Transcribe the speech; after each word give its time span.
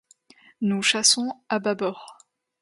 Nous 0.61 0.81
chassons 0.81 1.31
à 1.47 1.59
bâbord. 1.59 2.17